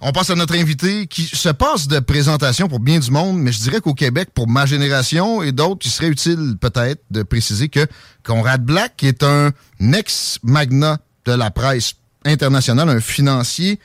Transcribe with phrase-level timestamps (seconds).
[0.00, 3.50] On passe à notre invité qui se passe de présentation pour bien du monde, mais
[3.50, 7.68] je dirais qu'au Québec, pour ma génération et d'autres, il serait utile peut-être de préciser
[7.68, 7.84] que
[8.22, 13.80] Conrad Black, est un ex-magnat de la presse internationale, un financier,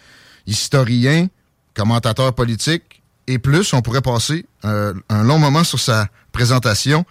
[0.45, 1.28] historien,
[1.73, 7.06] commentateur politique, et plus, on pourrait passer euh, un long moment sur sa présentation.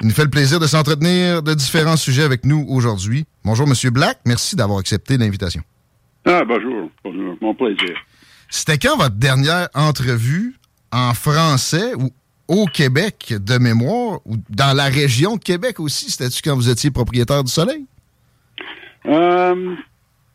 [0.00, 3.26] Il nous fait le plaisir de s'entretenir de différents sujets avec nous aujourd'hui.
[3.44, 4.20] Bonjour, Monsieur Black.
[4.24, 5.62] Merci d'avoir accepté l'invitation.
[6.24, 6.90] Ah, bonjour.
[7.04, 7.36] Bonjour.
[7.40, 7.96] Mon plaisir.
[8.48, 10.54] C'était quand votre dernière entrevue
[10.92, 12.10] en français ou
[12.48, 16.10] au Québec de mémoire ou dans la région de Québec aussi?
[16.10, 17.86] C'était-tu quand vous étiez propriétaire du Soleil?
[19.06, 19.74] Euh,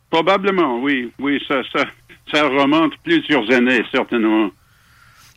[0.09, 1.11] probablement, oui.
[1.19, 1.85] Oui, ça, ça,
[2.33, 4.49] ça remonte plusieurs années, certainement.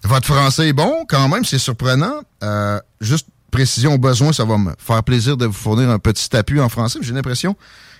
[0.02, 2.22] Votre français est bon, quand même, c'est surprenant.
[2.42, 6.34] Euh, juste précision au besoin, ça va me faire plaisir de vous fournir un petit
[6.36, 6.98] appui en français.
[7.02, 7.56] J'ai l'impression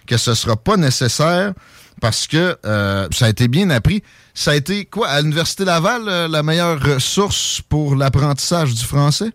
[0.07, 1.53] que ce sera pas nécessaire
[2.01, 4.03] parce que euh, ça a été bien appris.
[4.35, 9.31] Ça a été quoi à l'université Laval euh, la meilleure source pour l'apprentissage du français?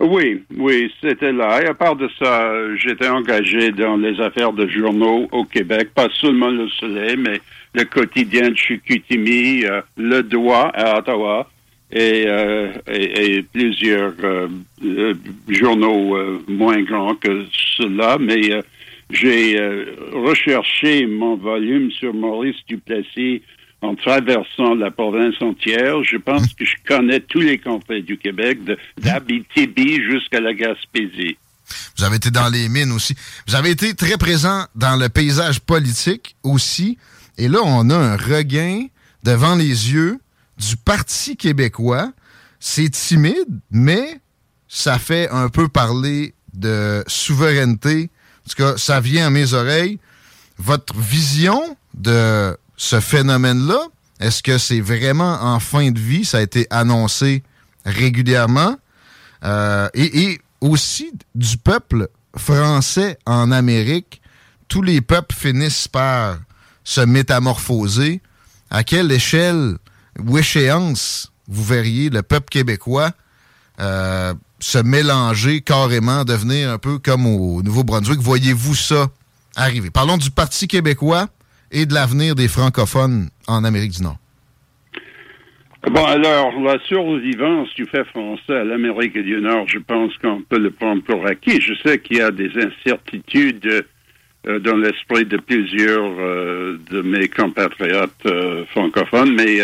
[0.00, 1.62] Oui, oui, c'était là.
[1.62, 6.08] Et à part de ça, j'étais engagé dans les affaires de journaux au Québec, pas
[6.20, 7.40] seulement le Soleil, mais
[7.74, 11.50] le quotidien de Chicoutimi, euh, Le Doigt à Ottawa
[11.90, 14.48] et, euh, et, plusieurs euh,
[14.84, 15.14] euh,
[15.48, 18.62] journaux moins grands que cela, mais
[19.10, 19.58] j'ai
[20.12, 23.42] recherché mon volume sur Maurice Duplessis
[23.80, 26.02] en traversant la province entière.
[26.02, 28.58] Je pense que je connais tous les contrées du Québec,
[28.98, 31.38] d'Abitibi jusqu'à la Gaspésie.
[31.96, 33.14] Vous avez été dans les mines aussi.
[33.46, 36.98] Vous avez été très présent dans le paysage politique aussi.
[37.36, 38.86] Et là, on a un regain
[39.22, 40.18] devant les yeux
[40.58, 42.12] du Parti québécois.
[42.60, 44.20] C'est timide, mais
[44.68, 48.10] ça fait un peu parler de souveraineté.
[48.46, 49.98] En tout cas, ça vient à mes oreilles.
[50.58, 53.78] Votre vision de ce phénomène-là,
[54.20, 56.24] est-ce que c'est vraiment en fin de vie?
[56.24, 57.44] Ça a été annoncé
[57.84, 58.76] régulièrement.
[59.44, 64.20] Euh, et, et aussi du peuple français en Amérique.
[64.66, 66.38] Tous les peuples finissent par
[66.82, 68.20] se métamorphoser.
[68.70, 69.76] À quelle échelle
[70.26, 73.10] ou échéance vous verriez le peuple québécois
[73.80, 78.20] euh, se mélanger carrément, devenir un peu comme au Nouveau-Brunswick?
[78.20, 79.06] Voyez-vous ça
[79.56, 79.90] arriver?
[79.90, 81.26] Parlons du Parti québécois
[81.72, 84.18] et de l'avenir des francophones en Amérique du Nord.
[85.90, 90.58] Bon, alors, la survivance du fait français à l'Amérique du Nord, je pense qu'on peut
[90.58, 91.60] le prendre pour acquis.
[91.60, 93.86] Je sais qu'il y a des incertitudes
[94.48, 98.26] euh, dans l'esprit de plusieurs euh, de mes compatriotes
[98.72, 99.60] francophones, mais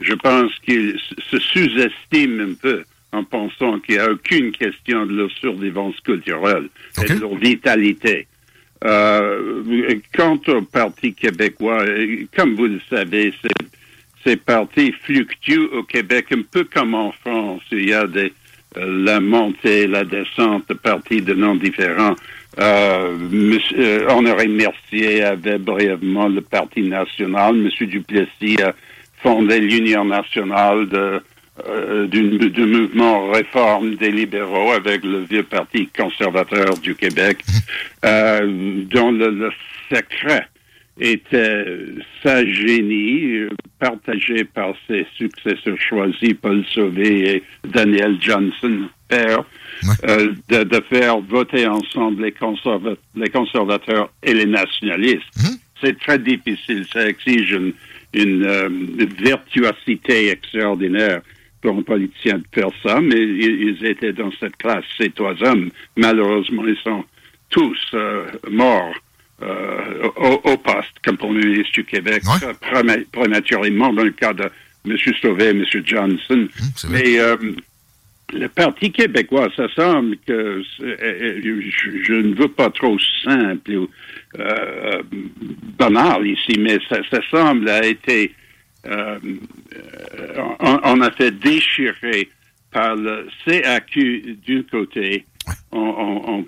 [0.00, 0.98] je pense qu'ils
[1.30, 6.68] se sous-estiment un peu en pensant qu'il n'y a aucune question de leur survivance culturelle
[7.02, 8.26] et de leur vitalité.
[8.84, 11.84] Euh, quant au Parti québécois,
[12.36, 13.68] comme vous le savez, c'est
[14.24, 17.62] ces partis fluctuent au Québec un peu comme en France.
[17.70, 18.32] Il y a des,
[18.76, 22.16] euh, la montée, la descente de partis de noms différents.
[22.58, 27.54] Euh, monsieur, Honoré Mercier avait brièvement le Parti national.
[27.56, 28.74] Monsieur Duplessis a
[29.24, 31.20] fondé l'Union nationale de,
[31.66, 37.38] euh, du, du mouvement réforme des libéraux avec le vieux Parti conservateur du Québec,
[38.04, 39.50] euh, dont le, le
[39.90, 40.46] secret
[41.00, 41.64] était
[42.22, 43.48] sa génie,
[43.80, 49.42] partagé par ses successeurs choisis, Paul Sauvé et Daniel Johnson, père,
[50.08, 55.22] euh, de, de faire voter ensemble les, conserva- les conservateurs et les nationalistes.
[55.82, 57.72] C'est très difficile, ça exige une,
[58.14, 58.68] une, euh,
[59.18, 61.20] virtuosité extraordinaire
[61.60, 65.34] pour un politicien de faire ça, mais ils, ils étaient dans cette classe, ces trois
[65.42, 65.70] hommes.
[65.96, 67.04] Malheureusement, ils sont
[67.50, 68.94] tous euh, morts
[70.16, 72.22] au, poste comme Premier ministre du Québec,
[73.12, 74.48] prématurément dans le cas de
[74.88, 74.96] M.
[75.20, 75.64] Sauvé et M.
[75.84, 76.18] Johnson.
[76.30, 76.48] Hum,
[76.88, 77.18] Mais
[78.34, 83.88] le Parti québécois, ça semble que je, ne veux pas trop simple ou
[85.78, 88.32] banal ici, mais ça, semble a été
[88.86, 89.18] euh,
[90.60, 92.28] on, a fait déchirer
[92.70, 95.24] par le CAQ d'un côté
[95.72, 96.44] en,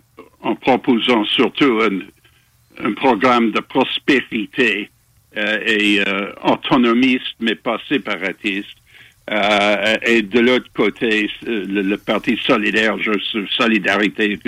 [0.60, 4.90] proposant surtout un, programme de prospérité
[5.36, 8.76] euh, et euh, autonomiste, mais pas séparatiste.
[9.28, 13.10] Et de l'autre côté, le, Parti solidaire, je,
[13.50, 14.38] Solidarité,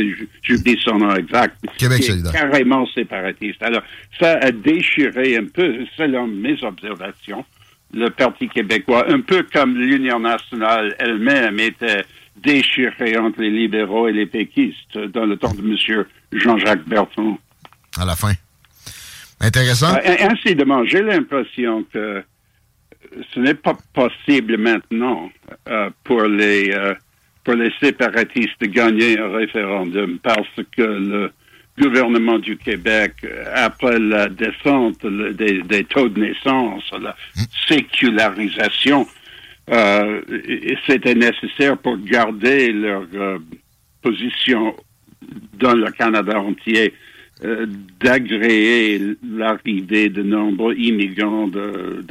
[0.43, 2.33] j'oublie son nom exact, Québec solidaire.
[2.33, 3.63] carrément séparatiste.
[3.63, 3.83] Alors,
[4.21, 7.45] ça a déchiré un peu, selon mes observations,
[7.93, 12.05] le Parti québécois, un peu comme l'Union nationale elle-même était
[12.37, 16.05] déchirée entre les libéraux et les péquistes dans le temps de M.
[16.33, 17.39] Jean-Jacques Bertrand.
[17.99, 18.33] À la fin.
[19.41, 19.95] Intéressant.
[19.95, 22.23] Euh, Incidemment, j'ai l'impression que
[23.35, 25.31] ce n'est pas possible maintenant
[25.69, 26.95] euh, pour les euh,
[27.45, 31.33] pour les séparatistes de gagner un référendum parce que le
[31.79, 33.13] gouvernement du Québec,
[33.55, 37.17] après la descente des, taux de naissance, la
[37.69, 39.07] sécularisation,
[39.71, 40.21] euh,
[40.87, 43.39] c'était nécessaire pour garder leur euh,
[44.03, 44.75] position
[45.55, 46.95] dans le Canada entier
[48.01, 52.03] d'agréer l'arrivée de nombreux immigrants de,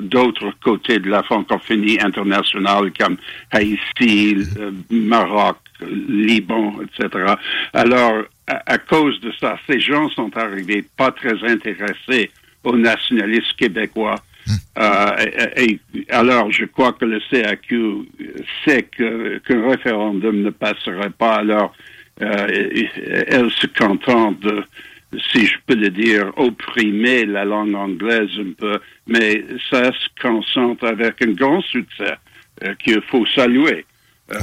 [0.00, 3.16] d'autres côtés de la francophonie internationale comme
[3.50, 4.36] Haïti,
[4.90, 5.58] Maroc,
[6.08, 7.34] Liban, etc.
[7.72, 12.30] Alors, à, cause de ça, ces gens sont arrivés pas très intéressés
[12.64, 14.16] au nationalisme québécois.
[14.46, 14.52] Hmm.
[14.78, 15.26] Euh,
[15.56, 15.80] et,
[16.10, 18.08] alors, je crois que le CAQ
[18.64, 21.36] sait qu'un référendum ne passerait pas.
[21.36, 21.74] Alors,
[22.20, 22.84] euh,
[23.26, 24.62] elle se contente de,
[25.32, 30.84] si je peux le dire, opprimer la langue anglaise un peu, mais ça se concentre
[30.86, 32.16] avec un grand succès
[32.62, 33.84] euh, qu'il faut saluer.
[34.30, 34.38] Euh,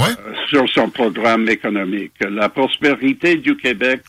[0.50, 2.14] sur son programme économique.
[2.20, 4.02] La prospérité du Québec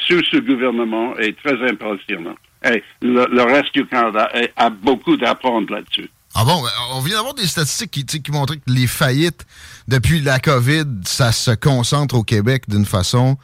[0.00, 2.38] sous ce gouvernement est très impressionnante.
[2.64, 6.10] Et le, reste du Canada a beaucoup d'apprendre là-dessus.
[6.38, 6.62] Ah bon,
[6.92, 9.46] on vient d'avoir des statistiques qui, qui montrent que les faillites
[9.88, 13.38] depuis la COVID, ça se concentre au Québec d'une façon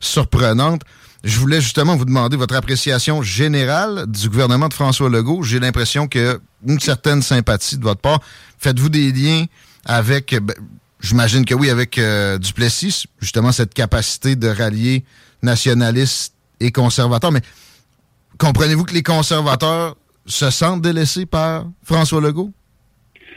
[0.00, 0.80] surprenante.
[1.24, 5.42] Je voulais justement vous demander votre appréciation générale du gouvernement de François Legault.
[5.42, 8.20] J'ai l'impression que une certaine sympathie de votre part.
[8.58, 9.44] Faites-vous des liens
[9.84, 10.54] avec ben,
[11.00, 15.04] J'imagine que oui, avec euh, Duplessis, justement, cette capacité de rallier
[15.42, 17.30] nationalistes et conservateurs.
[17.30, 17.42] Mais
[18.38, 19.96] comprenez-vous que les conservateurs
[20.28, 22.52] se sentent délaissés par François Legault?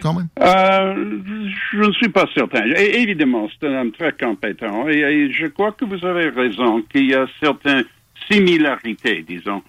[0.02, 0.28] Quand même?
[0.40, 1.20] Euh,
[1.72, 2.64] je ne suis pas certain.
[2.66, 4.88] évidemment, c'est un homme très compétent.
[4.88, 7.86] Et, je crois que vous avez raison qu'il y a certaines
[8.30, 9.62] similarités, disons,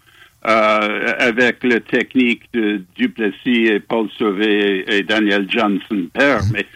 [0.46, 6.40] euh, avec la technique de Duplessis et Paul Sauvé et, Daniel Johnson père.
[6.40, 6.52] Mm-hmm.
[6.52, 6.66] Mais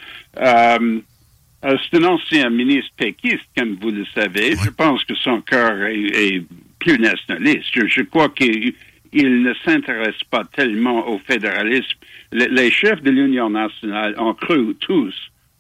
[1.67, 4.55] euh, c'est un ancien ministre péquiste, comme vous le savez.
[4.63, 6.45] Je pense que son cœur est,
[6.79, 7.65] plus nationaliste.
[7.73, 8.75] Je, crois qu'il
[9.15, 11.99] ne s'intéresse pas tellement au fédéralisme.
[12.33, 15.15] les chefs de l'Union nationale ont cru tous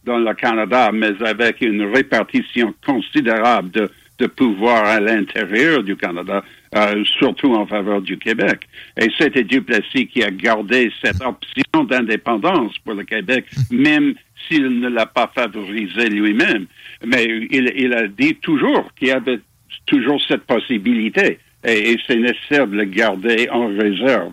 [0.05, 6.43] dans le Canada, mais avec une répartition considérable de, de pouvoir à l'intérieur du Canada,
[6.75, 8.67] euh, surtout en faveur du Québec.
[8.97, 14.15] Et c'était Duplessis qui a gardé cette option d'indépendance pour le Québec, même
[14.49, 16.67] s'il ne l'a pas favorisé lui-même.
[17.05, 19.41] Mais il, a dit toujours qu'il y avait
[19.87, 21.38] toujours cette possibilité.
[21.66, 24.32] Et, c'est nécessaire de le garder en réserve.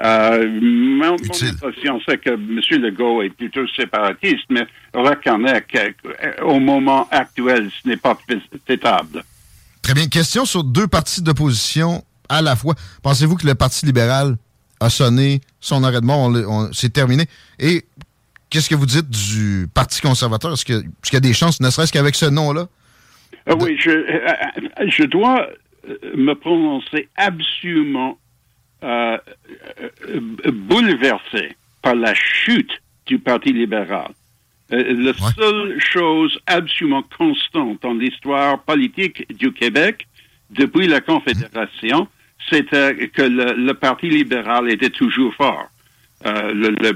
[0.00, 2.60] Euh, mon, impression, c'est que M.
[2.82, 5.64] Legault est plutôt séparatiste, mais reconnaît
[6.40, 8.18] qu'au moment actuel, ce n'est pas
[8.66, 9.24] faisable.
[9.82, 10.08] Très bien.
[10.08, 12.74] Question sur deux partis d'opposition à la fois.
[13.02, 14.36] Pensez-vous que le Parti libéral
[14.80, 16.30] a sonné son arrêt de mort?
[16.72, 17.26] C'est terminé.
[17.60, 17.84] Et
[18.54, 20.52] Qu'est-ce que vous dites du Parti conservateur?
[20.52, 22.68] Est-ce qu'il y a des chances, ne serait-ce qu'avec ce nom-là?
[23.48, 24.04] Ah oui, je, euh,
[24.78, 25.46] euh, je dois euh,
[26.14, 28.18] me prononcer absolument
[30.46, 34.12] bouleversé par la chute du Parti libéral.
[34.70, 40.06] la seule chose absolument constante dans l'histoire politique du Québec
[40.50, 42.08] depuis la Confédération,
[42.50, 45.68] c'était que le, Parti libéral était toujours fort.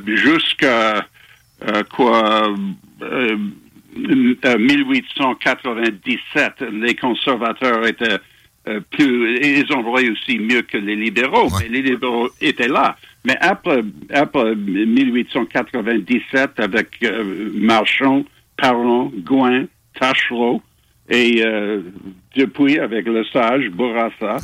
[0.07, 1.07] jusqu'à
[1.67, 2.55] euh, quoi,
[3.97, 8.19] 1897, euh, euh, les conservateurs étaient
[8.91, 12.97] plus, ils ont réussi mieux que les libéraux, mais les libéraux étaient là.
[13.25, 13.83] Mais après,
[14.13, 17.05] après 1897, avec
[17.55, 18.25] Marchand,
[18.57, 19.67] Parent, Gouin,
[19.99, 20.63] Tachereau,
[21.11, 21.43] et
[22.37, 24.37] depuis avec le sage Bourassa,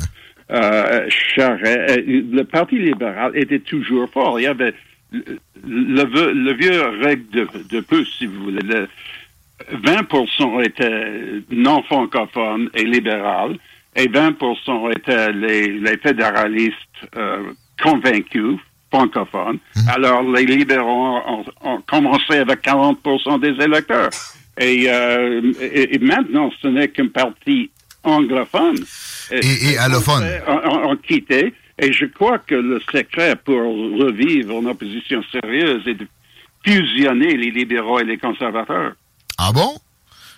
[0.49, 4.39] le Parti libéral était toujours fort.
[4.39, 4.73] Il y avait
[5.65, 8.85] le, vieux règle de, de plus, si vous voulez.
[9.71, 13.57] 20% étaient non francophones et libérales,
[13.95, 16.79] et 20% étaient les, les fédéralistes
[17.81, 18.59] convaincus,
[18.91, 19.59] francophones.
[19.75, 19.89] Mhm.
[19.89, 21.19] Alors, les libéraux
[21.61, 24.09] ont, commencé avec 40% des électeurs.
[24.61, 27.69] Euh, et, maintenant, ce n'est qu'un parti
[28.03, 28.77] anglophone.
[29.31, 30.23] Et, allophone.
[30.47, 31.53] Ont, quitté.
[31.77, 36.07] Et je crois que le secret pour revivre une opposition sérieuse est de
[36.65, 38.93] fusionner les libéraux et les conservateurs.
[39.37, 39.75] Ah bon?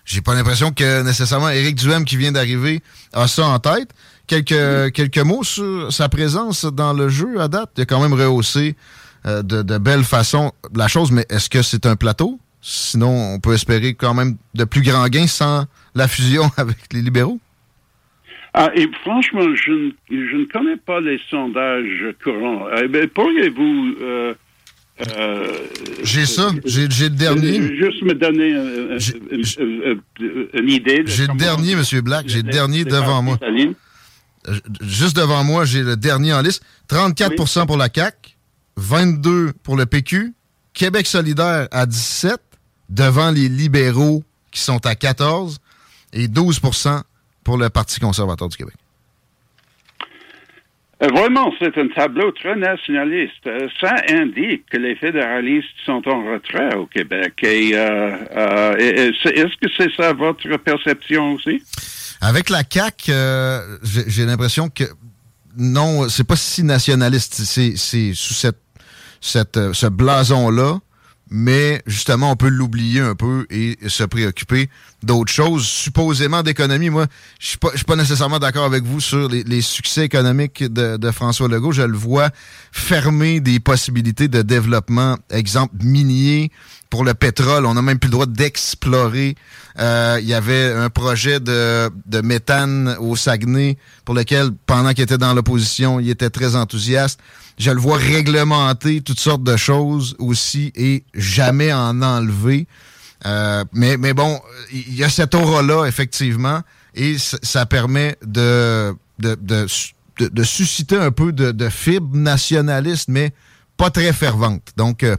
[0.07, 2.79] J'ai pas l'impression que nécessairement Éric Duhem qui vient d'arriver
[3.13, 3.89] a ça en tête.
[4.25, 7.71] Quelques, quelques mots sur sa présence dans le jeu à date.
[7.75, 8.77] Il a quand même rehaussé
[9.25, 12.39] euh, de, de belle façon la chose, mais est-ce que c'est un plateau?
[12.61, 17.01] Sinon, on peut espérer quand même de plus grands gains sans la fusion avec les
[17.01, 17.39] libéraux?
[18.53, 22.67] Ah, et franchement, je ne, je ne connais pas les sondages courants.
[22.81, 23.95] Eh pourriez-vous...
[24.01, 24.33] Euh,
[25.00, 25.51] euh,
[26.04, 27.75] j'ai ça, j'ai le dernier.
[27.75, 28.50] Juste me donner
[30.54, 31.04] une idée.
[31.06, 31.84] J'ai le dernier, M.
[32.01, 33.38] Black, j'ai le dernier devant moi.
[34.82, 36.63] Juste devant moi, j'ai le dernier en liste.
[36.88, 38.38] 34 pour la CAQ,
[38.77, 40.34] 22 pour le PQ,
[40.74, 42.39] Québec solidaire à 17,
[42.89, 45.60] devant les libéraux qui sont à 14
[46.13, 47.01] et 12%
[47.44, 48.75] pour le Parti conservateur du Québec.
[51.04, 53.46] Euh, vraiment, c'est un tableau très nationaliste.
[53.46, 57.34] Euh, ça indique que les fédéralistes sont en retrait au Québec.
[57.44, 61.62] Et euh, est-ce que c'est ça votre perception aussi?
[62.20, 63.12] Avec la CAQ,
[64.08, 64.86] j'ai l'impression que
[65.56, 67.36] non, c'est pas si nationaliste.
[67.36, 70.80] C'est sous cette, ce blason-là
[71.29, 74.69] mais justement, on peut l'oublier un peu et se préoccuper
[75.03, 76.89] d'autres choses, supposément d'économie.
[76.89, 77.07] Moi,
[77.39, 81.12] je suis pas, suis pas nécessairement d'accord avec vous sur les, succès économiques de, de,
[81.12, 81.72] François Legault.
[81.72, 82.29] Je le vois
[82.72, 86.51] fermer des possibilités de développement, exemple minier
[86.89, 87.65] pour le pétrole.
[87.65, 89.36] On n'a même plus le droit d'explorer.
[89.79, 95.03] Euh, il y avait un projet de, de méthane au Saguenay pour lequel, pendant qu'il
[95.03, 97.20] était dans l'opposition, il était très enthousiaste.
[97.58, 102.67] Je le vois réglementer toutes sortes de choses aussi et jamais en enlever.
[103.25, 104.39] Euh, mais, mais bon,
[104.72, 106.62] il y a cette aura-là, effectivement,
[106.94, 109.36] et ça permet de, de,
[110.20, 113.32] de, susciter un peu de, de fibre nationaliste, mais
[113.75, 114.70] pas très fervente.
[114.77, 115.15] Donc, euh,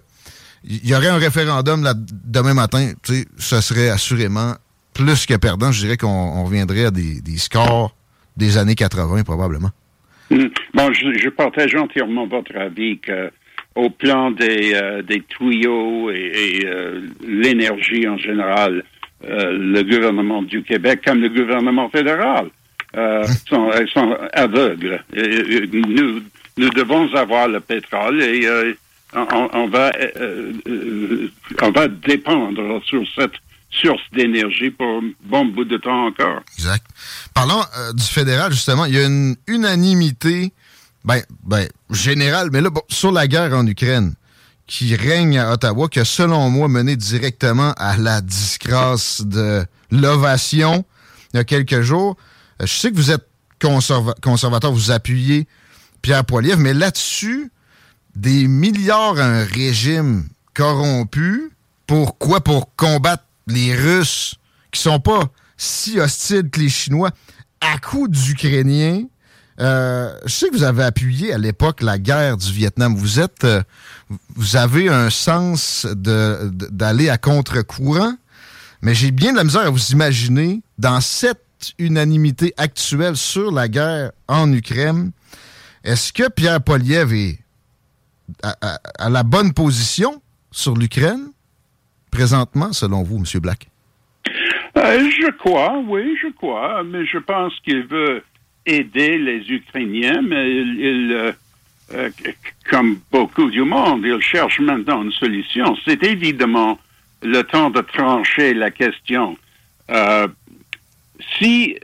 [0.69, 4.53] il y aurait un référendum là, demain matin, tu sais, ce serait assurément
[4.93, 5.73] plus que perdant.
[5.73, 7.95] Je dirais qu'on reviendrait à des, des scores
[8.37, 9.71] des années 80, probablement.
[10.31, 10.49] Hmm.
[10.75, 13.31] Bon, je, partage entièrement votre avis que
[13.75, 18.85] au plan des, euh, des tuyaux et, euh, l'énergie en général,
[19.25, 22.49] euh, le gouvernement du Québec comme le gouvernement fédéral
[22.95, 23.25] hmm.
[23.49, 25.03] sont, sont, aveugles.
[25.15, 26.21] nous,
[26.59, 28.47] nous devons avoir le pétrole et
[29.15, 29.93] on, va
[31.62, 33.33] on va dépendre sur cette
[33.71, 36.41] source d'énergie pour un bon bout de temps encore.
[36.57, 36.85] Exact.
[37.35, 38.85] Parlons euh, du fédéral, justement.
[38.87, 40.53] Il y a une unanimité,
[41.05, 44.15] ben, ben, générale, mais là, sur la guerre en Ukraine,
[44.67, 50.85] qui règne à Ottawa, qui a, selon moi, mené directement à la disgrâce de l'ovation
[51.33, 52.17] il y a quelques jours.
[52.62, 53.27] Euh, je sais que vous êtes
[53.61, 55.47] conservateur, vous appuyez
[56.00, 57.50] Pierre Poilievre, mais là-dessus,
[58.19, 61.53] des milliards à un régime corrompu,
[61.87, 62.41] pourquoi?
[62.41, 64.35] Pour combattre les Russes,
[64.73, 67.11] qui sont pas si hostiles que les Chinois,
[67.61, 69.05] à coup d'Ukrainiens.
[69.61, 72.97] Euh, je sais que vous avez appuyé à l'époque la guerre du Vietnam.
[72.97, 73.63] Vous êtes, euh,
[74.35, 78.15] vous avez un sens de, d'aller à contre-courant,
[78.83, 81.43] mais j'ai bien de la misère à vous imaginer dans cette
[81.79, 85.13] unanimité actuelle sur la guerre en Ukraine.
[85.85, 87.39] Est-ce que Pierre Poliev est
[88.43, 90.21] à la bonne position
[90.51, 91.31] sur l'Ukraine?
[92.11, 93.41] présentement, selon vous, M.
[93.41, 93.69] Black?
[94.77, 98.23] Euh, je crois, oui, je crois, mais je pense qu'il veut
[98.67, 101.33] aider les Ukrainiens, mais il, euh,
[101.95, 102.11] euh,
[102.71, 105.77] comme beaucoup du monde, il cherche maintenant une solution.
[105.85, 106.79] C'est évidemment
[107.23, 109.37] le temps de trancher la question.
[111.39, 111.77] si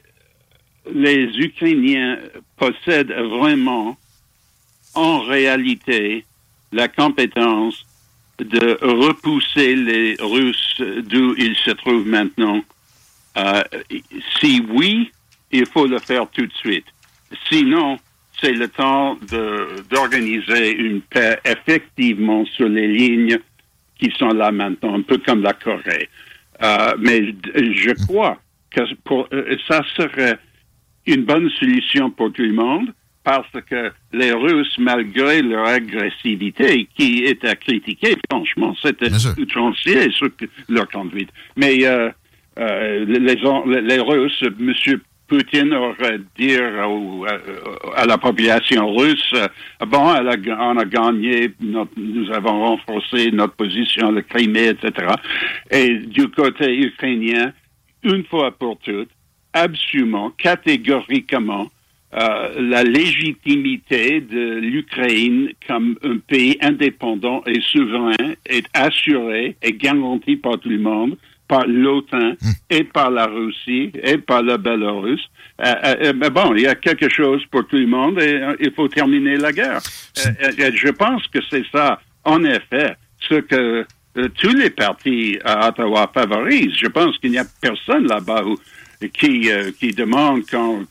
[0.92, 2.18] les Ukrainiens
[2.58, 3.96] possèdent vraiment,
[4.94, 6.24] en réalité,
[6.74, 7.86] la compétence
[8.38, 12.60] de repousser les Russes d'où ils se trouvent maintenant.
[13.36, 13.62] Euh,
[14.40, 15.10] si oui,
[15.52, 16.86] il faut le faire tout de suite.
[17.48, 17.98] Sinon,
[18.40, 19.16] c'est le temps
[19.90, 23.38] d'organiser une paix effectivement sur les lignes
[23.98, 26.08] qui sont là maintenant, un peu comme la Corée.
[26.62, 28.38] Euh, mais je crois
[28.70, 30.38] que pour, euh, ça serait
[31.06, 32.92] une bonne solution pour tout le monde
[33.24, 40.28] parce que les Russes, malgré leur agressivité, qui est à critiquer, franchement, c'était outrancier sur
[40.68, 41.30] leur conduite.
[41.56, 42.10] Mais euh,
[42.58, 45.00] euh, les, les, Russes, M.
[45.26, 46.62] Poutine aurait dire
[47.96, 49.32] à la population russe,
[49.86, 55.14] bon, elle a, on a gagné, nous avons renforcé notre position, le Crimée, etc.
[55.70, 57.52] Et du côté ukrainien,
[58.02, 59.08] une fois pour toutes,
[59.54, 61.70] absolument, catégoriquement,
[62.16, 70.36] euh, la légitimité de l'Ukraine comme un pays indépendant et souverain est assurée et garantie
[70.36, 71.16] par tout le monde,
[71.48, 72.52] par l'OTAN hmm.
[72.70, 75.28] et par la Russie et par la Bélarus.
[75.60, 78.70] Euh, euh, mais bon, il y a quelque chose pour tout le monde et il
[78.70, 79.80] faut terminer la guerre.
[80.14, 82.94] je pense que c'est ça, en effet,
[83.28, 83.84] ce que
[84.40, 86.76] tous les partis à Ottawa favorisent.
[86.76, 88.44] Je pense qu'il n'y a personne là-bas
[89.12, 90.86] qui, qui demande qu'on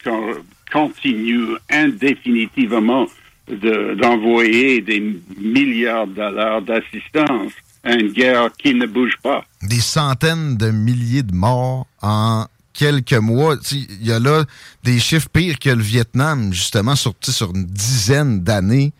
[0.74, 3.06] continue indéfinitivement
[3.48, 7.52] d'envoyer des milliards de dollars d'assistance
[7.84, 9.44] à une guerre qui ne bouge pas.
[9.62, 13.56] Des centaines de milliers de morts en quelques mois.
[13.72, 14.46] Il y a là
[14.84, 18.94] des chiffres pires que le Vietnam, justement, sur, sur une dizaine d'années.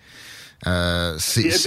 [0.68, 1.18] Euh,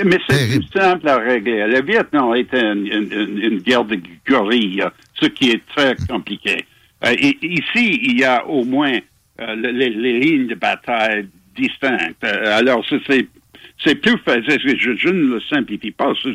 [0.04, 1.66] Mais c'est simple à régler.
[1.66, 6.64] Le Vietnam était une, guerre de guerrilla, ce qui est très compliqué.
[7.04, 8.98] Euh, ici, il y a au moins
[9.40, 12.24] euh, les, lignes de bataille distinctes.
[12.24, 13.28] Euh, alors, c'est
[13.84, 14.58] c'est plus facile.
[14.78, 16.12] Je, je, ne le simplifie pas.
[16.22, 16.28] Ce,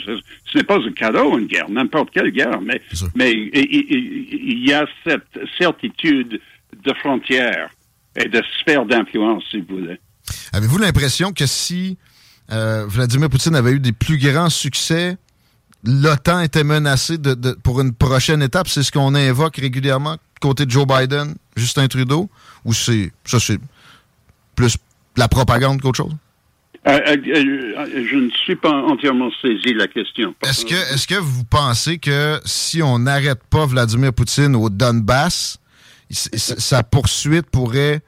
[0.55, 2.81] n'est pas un cadeau, une guerre, n'importe quelle guerre, mais,
[3.15, 6.39] mais il, y a cette certitude
[6.83, 7.69] de frontières
[8.15, 9.99] et de sphère d'influence, si vous voulez.
[10.53, 11.97] Avez-vous l'impression que si
[12.51, 15.17] euh, Vladimir Poutine avait eu des plus grands succès,
[15.83, 18.67] l'OTAN était menacé de, de, pour une prochaine étape?
[18.67, 22.29] C'est ce qu'on invoque régulièrement côté de Joe Biden, Justin Trudeau?
[22.65, 23.59] Ou c'est ça, c'est
[24.55, 24.77] plus
[25.17, 26.15] la propagande qu'autre chose?
[26.87, 30.33] Euh, euh, euh, je ne suis pas entièrement saisi la question.
[30.43, 35.59] Est-ce que, est-ce que vous pensez que si on n'arrête pas Vladimir Poutine au Donbass,
[36.09, 38.01] sa poursuite pourrait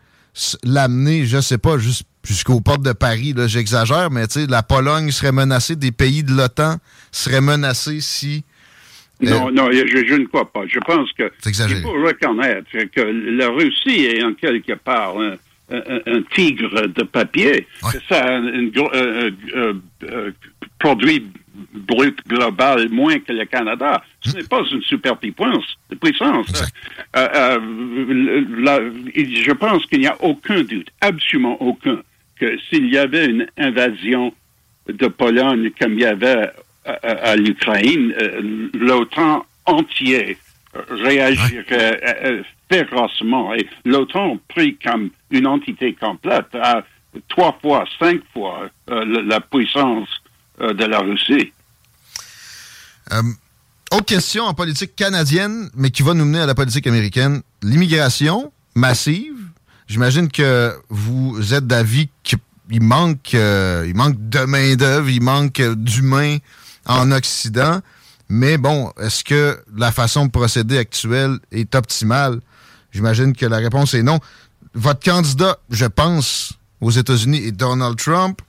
[0.64, 1.78] l'amener, je sais pas,
[2.24, 6.24] jusqu'aux portes de Paris, là, j'exagère, mais tu sais, la Pologne serait menacée, des pays
[6.24, 6.78] de l'OTAN
[7.12, 8.44] seraient menacés si
[9.22, 10.66] non, non, je, ne crois pas.
[10.68, 15.38] Je pense que il faut reconnaître que la Russie est en quelque part un,
[16.34, 17.68] tigre de papier.
[18.10, 18.70] Ça un,
[20.80, 21.26] produit
[21.74, 24.04] brut global moins que le Canada.
[24.22, 25.78] Ce n'est pas une superpuissance.
[26.02, 26.64] puissance.
[27.16, 27.60] Euh, euh,
[29.08, 32.00] je pense qu'il n'y a aucun doute, absolument aucun,
[32.70, 34.34] s'il y avait une invasion
[34.88, 36.52] de Pologne comme il y avait
[36.86, 40.38] à, l'Ukraine, euh, l'OTAN entier
[40.90, 43.54] réagirait euh, férocement.
[43.54, 46.84] Et l'OTAN pris comme une entité complète à
[47.30, 50.10] trois fois, cinq fois euh, la, puissance
[50.60, 51.54] de la Russie.
[53.92, 57.42] autre question en politique canadienne, mais qui va nous mener à la politique américaine.
[57.62, 59.43] L'immigration massive.
[59.88, 62.40] J'imagine que vous êtes d'avis qu'il
[62.82, 66.38] manque, il manque de main-d'œuvre, il manque d'humains
[66.86, 67.82] en Occident.
[68.30, 72.40] Mais bon, est-ce que la façon de procéder actuelle est optimale?
[72.92, 74.20] J'imagine que la réponse est non.
[74.74, 78.42] Votre candidat, je pense, aux États-Unis est Donald Trump.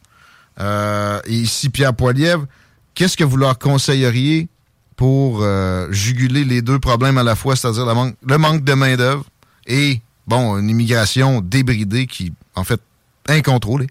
[0.61, 2.47] Euh, et ici, Pierre Poilievre.
[2.95, 4.49] Qu'est-ce que vous leur conseilleriez
[4.97, 9.25] pour euh, juguler les deux problèmes à la fois, c'est-à-dire le manque de main-d'œuvre
[9.67, 12.81] et, bon, une immigration débridée qui, en fait,
[13.29, 13.89] incontrôlée?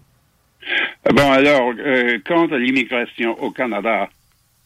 [1.12, 4.08] Bon, alors, euh, quant à l'immigration au Canada,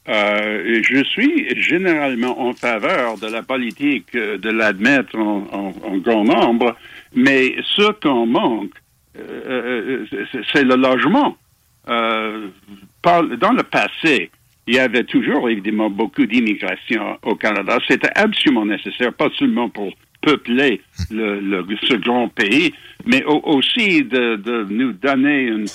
[0.09, 6.76] euh, je suis généralement en faveur de la politique de l'admettre en, grand nombre,
[7.14, 8.72] mais ce qu'on manque,
[9.18, 11.37] euh, euh, c'est le logement.
[11.87, 14.31] dans le passé,
[14.66, 17.78] il y avait toujours évidemment beaucoup d'immigration au Canada.
[17.87, 19.92] C'était absolument nécessaire, pas seulement pour
[20.28, 22.72] peupler le, ce grand pays,
[23.06, 25.66] mais aussi de, de, nous donner une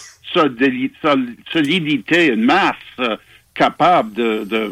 [1.52, 3.20] solidité, une masse
[3.54, 4.72] capable de,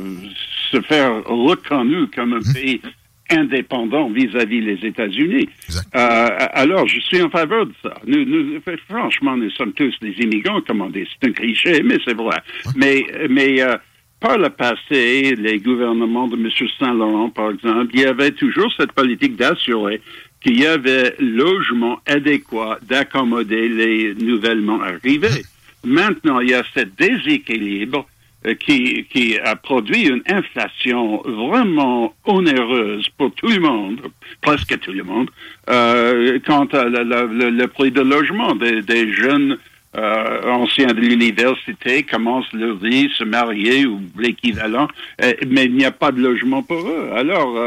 [0.72, 2.54] se faire reconnu comme un mhm.
[2.54, 2.82] pays
[3.30, 5.50] indépendant vis-à-vis des États-Unis.
[5.96, 7.94] Euh, alors, je suis en faveur de ça.
[8.06, 11.08] Nous, franchement, nous sommes tous des immigrants, comme on dit.
[11.12, 12.38] C'est un cliché, mais c'est vrai.
[12.76, 13.78] Mais, mais euh,
[14.22, 16.48] par le passé, les gouvernements de M.
[16.80, 20.00] Saint-Laurent, par exemple, il y avait toujours cette politique d'assurer
[20.42, 25.44] qu'il y avait logement adéquat d'accommoder les nouvellement arrivés.
[25.84, 28.06] Maintenant, il y a ce déséquilibre
[28.46, 34.02] euh, qui, qui a produit une inflation vraiment onéreuse pour tout le monde,
[34.42, 35.30] presque tout le monde,
[35.70, 39.58] euh, quant à le, prix de logement des, des jeunes
[39.98, 44.88] euh, anciens de l'université commencent leur vie, se marier ou l'équivalent,
[45.22, 47.10] euh, mais il n'y a pas de logement pour eux.
[47.14, 47.58] Alors,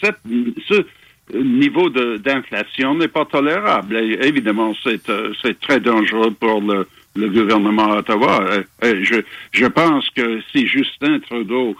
[0.00, 0.18] cette,
[0.68, 0.84] ce
[1.34, 3.96] niveau d'inflation n'est pas tolérable.
[3.96, 6.60] évidemment, c'est très dangereux pour
[7.14, 8.42] le gouvernement Ottawa.
[8.42, 9.16] Euh, euh, je,
[9.52, 11.76] je pense que si Justin Trudeau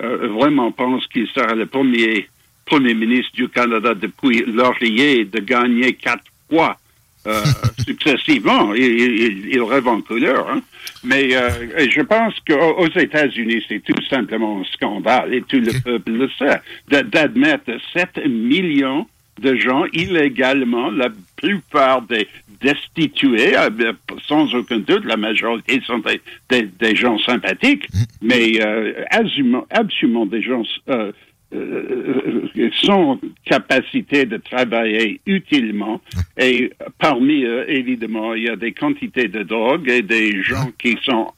[0.00, 2.28] euh, vraiment pense qu'il sera le premier
[2.66, 6.76] premier ministre du Canada depuis Laurier de gagner quatre fois
[7.84, 10.48] successivement, il, il, rêve en couleur.
[10.50, 10.62] Hein.
[11.02, 16.30] Mais je pense qu'aux États-Unis, c'est tout simplement un scandale, et tout le peuple le
[16.38, 19.06] sait, d'admettre 7 millions
[19.40, 22.28] de gens illégalement, la plupart des
[22.60, 23.92] destitués, euh,
[24.26, 26.00] sans aucun doute, la majorité sont
[26.48, 28.04] des, gens sympathiques, mm.
[28.22, 31.12] mais euh, absolument, des gens euh,
[31.52, 36.00] euh, sans capacité de travailler utilement.
[36.38, 40.96] Et parmi eux, évidemment, il y a des quantités de drogue et des gens qui
[41.04, 41.32] sont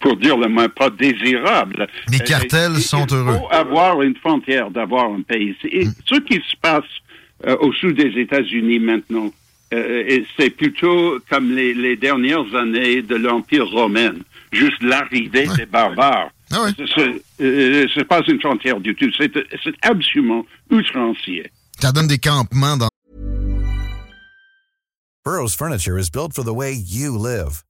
[0.00, 1.86] pour dire le moins, pas désirables.
[2.10, 3.34] Les cartels sont heureux.
[3.34, 5.54] Il faut avoir une frontière, d'avoir un pays.
[5.70, 5.92] Et mm.
[6.04, 6.84] ce qui se passe
[7.60, 9.30] au sud des États-Unis maintenant,
[9.72, 14.12] euh, c'est plutôt comme les, dernières années de l'Empire romain,
[14.52, 16.30] juste l'arrivée des barbares.
[16.52, 19.32] Ah Ce n'est euh, pas une frontière du tout, c'est
[19.82, 21.50] absolument outrancier.
[21.80, 22.88] Ça donne des campements dans...
[25.24, 27.64] Burroughs Furniture is built for the way you live.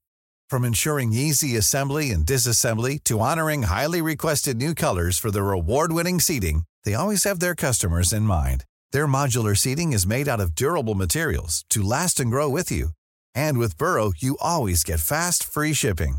[0.51, 6.19] From ensuring easy assembly and disassembly to honoring highly requested new colors for their award-winning
[6.19, 8.65] seating, they always have their customers in mind.
[8.91, 12.89] Their modular seating is made out of durable materials to last and grow with you.
[13.35, 16.19] And with Burrow, you always get fast, free shipping.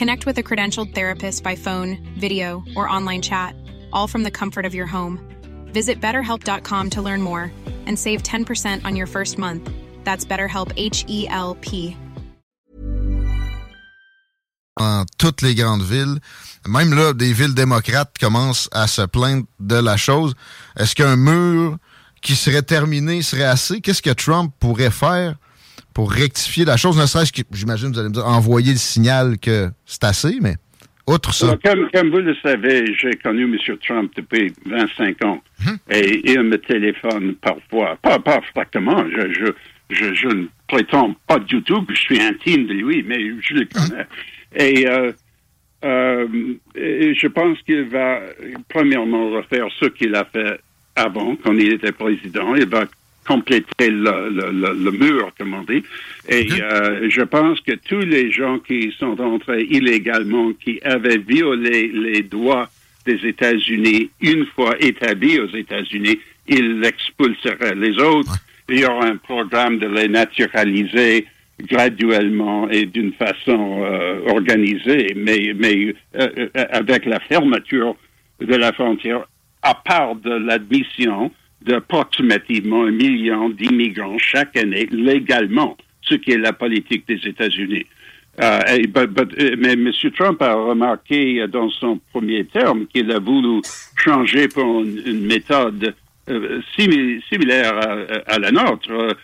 [0.00, 3.54] Connect with a credentialed therapist by phone, video, or online chat,
[3.92, 5.20] all from the comfort of your home.
[5.74, 7.52] Visit betterhelp.com to learn more
[7.86, 9.70] and save 10% on your first month.
[10.04, 11.98] That's BetterHelp H E L P.
[14.78, 16.18] Dans toutes les grandes villes,
[16.66, 20.32] même là, des villes démocrates commencent à se plaindre de la chose.
[20.78, 21.76] Est-ce qu'un mur
[22.22, 23.82] qui serait terminé serait assez.
[23.82, 25.34] Qu'est-ce que Trump pourrait faire
[25.94, 26.98] pour rectifier la chose?
[26.98, 30.54] Ne serait-ce que, j'imagine, vous allez me dire, envoyer le signal que c'est assez, mais
[31.06, 31.58] outre ça.
[31.64, 33.76] comme, vous le savez, j'ai connu M.
[33.78, 35.78] Trump depuis 25 ans hum.
[35.90, 39.52] et il me téléphone parfois, pas, pas fréquemment, je,
[39.90, 43.54] je, je, ne prétends pas du tout que je suis intime de lui, mais je
[43.54, 44.02] le connais.
[44.02, 44.06] Hum.
[44.56, 45.12] Et, euh,
[45.84, 46.28] euh,
[46.74, 48.20] et je pense qu'il va
[48.68, 50.60] premièrement refaire ce qu'il a fait
[50.96, 52.54] avant, quand il était président.
[52.54, 52.84] Il va
[53.26, 55.82] compléter le, mur, comme on dit.
[56.28, 61.88] Et euh, je pense que tous les gens qui sont entrés illégalement, qui avaient violé
[61.88, 62.68] les droits
[63.06, 67.74] des États-Unis, une fois établis aux États-Unis, ils l'expulseraient.
[67.76, 68.36] Les autres,
[68.68, 71.26] il y aura un programme de les naturaliser
[71.60, 77.96] graduellement et d'une façon euh, organisée, mais, mais euh, avec la fermeture
[78.40, 79.26] de la frontière
[79.62, 81.30] à part de l'admission
[81.62, 87.86] d'approximativement un million d'immigrants chaque année légalement, ce qui est la politique des États-Unis.
[88.40, 88.60] Euh,
[88.96, 89.90] euh, mais M.
[90.16, 93.60] Trump a remarqué dans son premier terme qu'il a voulu
[93.96, 95.94] changer pour une, méthode
[96.30, 97.74] euh, similaire
[98.26, 99.16] à, la nôtre,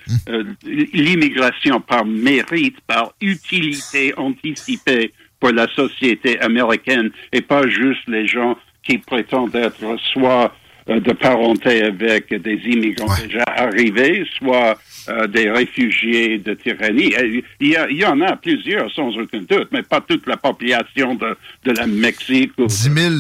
[0.65, 8.59] l'immigration par mérite, par utilité anticipée pour la société américaine et pas juste les gens
[8.83, 15.51] qui prétendent être soit euh, de parenté avec des immigrants déjà arrivés, soit euh, des
[15.51, 17.13] réfugiés de tyrannie.
[17.61, 21.15] Il y, il y, en a plusieurs, sans aucun doute, mais pas toute la population
[21.15, 22.53] de, de la Mexique.
[22.59, 23.15] Ou 10 000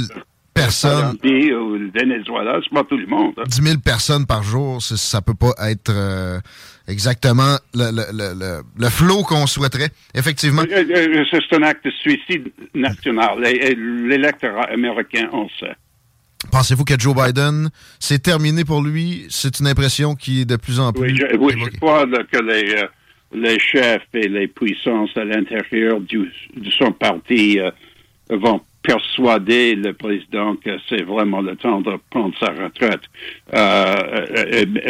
[0.55, 1.17] personnes.
[1.23, 3.35] Ou le Venezuela, c'est pas tout le monde.
[3.47, 3.65] 10 hein.
[3.65, 6.39] 000 personnes par jour, ça peut pas être euh,
[6.89, 10.63] exactement le, le, le, le flot qu'on souhaiterait, effectivement.
[10.69, 13.41] C'est un acte de suicide national.
[13.41, 15.75] L'électorat américain en sait.
[16.51, 19.27] Pensez-vous que Joe Biden, c'est terminé pour lui?
[19.29, 21.13] C'est une impression qui est de plus en plus...
[21.39, 22.87] Oui, je, crois que les, euh,
[23.35, 27.71] les, chefs et les puissances à l'intérieur de son parti euh,
[28.31, 33.03] vont persuader le président que c'est vraiment le temps de prendre sa retraite.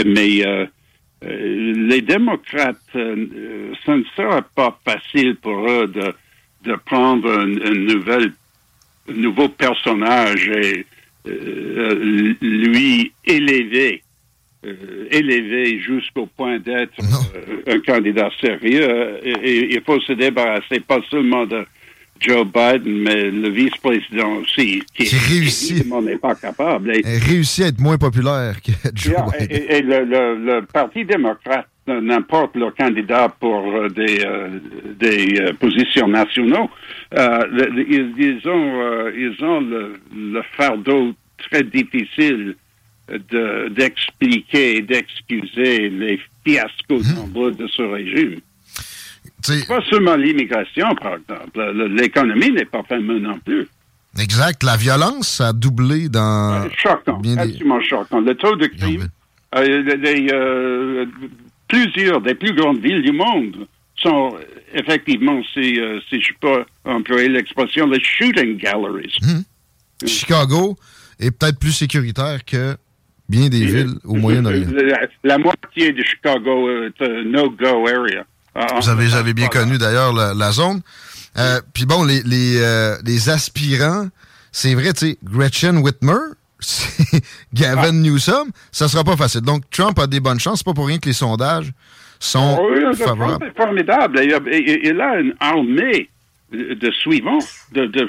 [0.05, 0.45] mais
[1.23, 6.15] les démocrates, ça ne sera pas facile pour eux de,
[6.65, 7.55] de prendre un,
[8.13, 10.87] un nouveau personnage et
[11.27, 14.03] lui élever
[14.67, 19.21] euh, élevé jusqu'au point d'être euh, un candidat sérieux.
[19.45, 21.65] Il faut se débarrasser pas seulement de
[22.21, 25.85] Joe Biden, mais le vice-président aussi, qui, réussit.
[26.03, 26.97] n'est pas capable.
[26.97, 29.49] Et, réussit à être moins populaire que Joe Biden.
[29.51, 34.25] Et, le, Parti démocrate n'importe leur candidat pour euh, des,
[34.99, 36.69] des positions nationaux,
[37.13, 42.57] ils, ont, ils ont le fardeau très difficile
[43.71, 47.15] d'expliquer et d'excuser les fiascos mmh.
[47.15, 48.41] nombreux de ce régime.
[49.69, 51.89] Pas seulement l'immigration, par exemple.
[51.95, 53.69] L'économie n'est pas fameuse non plus.
[54.19, 54.63] Exact.
[54.63, 56.65] La violence a doublé dans.
[56.65, 57.21] Euh, choquant.
[57.39, 58.21] absolument choquant.
[58.21, 59.09] Le taux de crime,
[59.55, 59.83] euh,
[60.33, 61.07] euh,
[61.69, 64.37] plusieurs des plus grandes villes du monde sont
[64.75, 69.17] effectivement, si, si je peux employer l'expression, les shooting galleries.
[69.23, 70.07] Mmh.
[70.07, 70.77] Chicago
[71.19, 72.77] est peut-être plus sécuritaire que
[73.29, 74.69] bien des villes au Moyen-Orient.
[75.25, 78.25] La, moitié de Chicago est un no-go area.
[78.57, 78.81] Ah, ah.
[78.81, 80.81] Vous avez, j'avais bien connu d'ailleurs la, zone.
[81.39, 84.09] Euh, puis bon, les, les, euh, les aspirants,
[84.53, 86.35] c'est vrai, tu sais, Gretchen Whitmer,
[87.55, 87.93] Gavin ah.
[87.93, 89.43] Newsom, ça sera pas facile.
[89.43, 90.59] Donc, Trump a des bonnes chances.
[90.59, 91.73] C'est pas pour rien que les sondages
[92.19, 93.39] sont oui, favorables.
[93.39, 94.21] Trump est formidable.
[94.23, 96.09] Il, a une armée
[96.51, 97.41] de suivants
[97.73, 98.09] de, de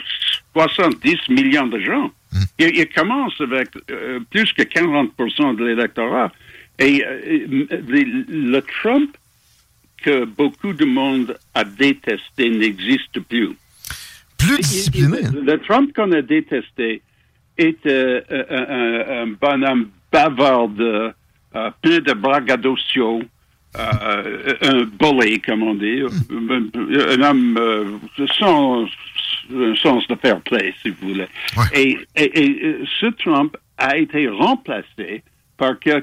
[0.54, 2.12] 70 millions de gens.
[2.60, 6.32] Il, commence avec euh, plus que 40% de l'électorat.
[6.80, 9.18] Et le Trump
[10.04, 13.52] que beaucoup de monde a détesté n'existe plus.
[14.38, 15.26] Plus discipliné.
[15.26, 15.32] Hein?
[15.44, 17.02] Le Trump qu'on a détesté
[17.58, 18.22] est euh,
[19.24, 23.24] un, bonhomme bavard, plein de braggadocios,
[23.76, 28.00] un bully, comme on dit, un homme
[28.38, 28.86] sans
[29.56, 31.28] un sens de fair play, si vous voulez.
[31.74, 31.98] Et,
[33.00, 35.24] ce Trump a été remplacé
[35.58, 36.02] par quelqu'un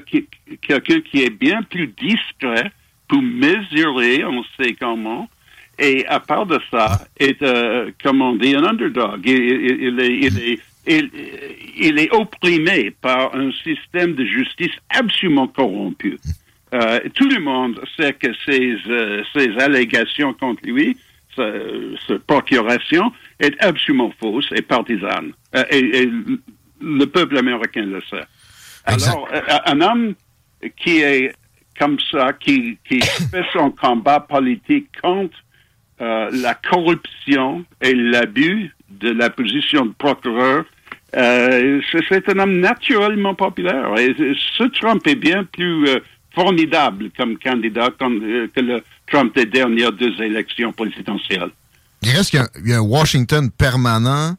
[1.01, 2.71] qui est bien plus discret
[3.07, 5.29] pour mesurer, on sait comment,
[5.77, 9.21] et à part de ça, est, euh, comme on dit, un underdog.
[9.25, 16.17] Il, est, il, est, opprimé par un système de justice absolument corrompu.
[16.73, 20.97] Euh, tout le monde sait que ces, euh, ces allégations contre lui,
[21.35, 25.33] cette procuration, est absolument fausse et partisane.
[25.55, 26.09] Euh, et,
[26.81, 28.25] le peuple américain le sait.
[28.85, 30.13] Alors, euh, un homme
[30.77, 31.33] qui est
[31.77, 32.99] comme ça, qui, qui
[33.31, 35.35] fait son combat politique contre
[36.01, 40.65] euh, la corruption et l'abus de la position de procureur,
[41.13, 43.97] c'est un homme naturellement populaire.
[43.97, 44.13] Et
[44.57, 45.87] ce Trump est bien plus
[46.33, 51.51] formidable comme candidat que le Trump des dernières deux élections présidentielles.
[52.01, 54.35] Il reste qu'il y, a un Washington permanent.